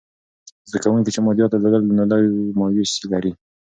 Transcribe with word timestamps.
زده 0.69 0.79
کوونکي 0.83 1.09
چې 1.15 1.19
مادیات 1.25 1.49
درلودل، 1.51 1.83
نو 1.97 2.03
لږ 2.11 2.23
مایوسې 2.59 3.05
لري. 3.13 3.31